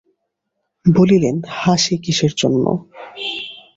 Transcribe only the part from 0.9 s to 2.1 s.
বলিলেন, হাসি